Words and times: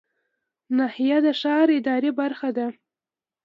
ناحیه 0.77 1.17
د 1.25 1.27
ښار 1.39 1.67
اداري 1.77 2.11
برخه 2.19 2.49
ده 2.57 2.67